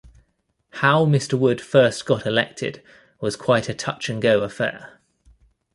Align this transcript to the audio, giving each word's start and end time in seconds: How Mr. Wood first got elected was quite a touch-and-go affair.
How 0.79 1.05
Mr. 1.05 1.37
Wood 1.37 1.61
first 1.61 2.07
got 2.07 2.25
elected 2.25 2.81
was 3.19 3.35
quite 3.35 3.69
a 3.69 3.73
touch-and-go 3.75 4.41
affair. 4.41 4.99